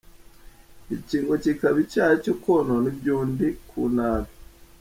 [0.95, 4.31] Iki ngo kikaba icyaha cyo konona iby’undi ku nabi.